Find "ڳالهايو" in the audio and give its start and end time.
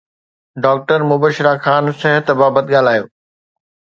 2.73-3.05